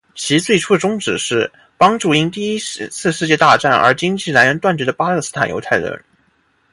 [0.15, 6.03] 其最初的宗旨是帮助因第一次世界大战而经济来源断绝的巴勒斯坦犹太人。